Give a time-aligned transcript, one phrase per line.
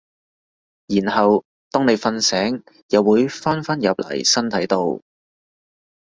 [0.87, 5.03] 然後當你瞓醒又會返返入嚟身體度